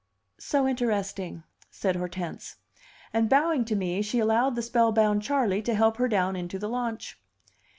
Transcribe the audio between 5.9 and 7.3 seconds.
her down into the launch.